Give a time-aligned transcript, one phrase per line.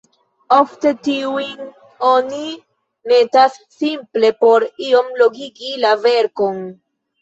[0.55, 1.67] Ofte tiujn
[2.13, 2.41] oni
[3.13, 6.65] metas simple por iom longigi la verkon.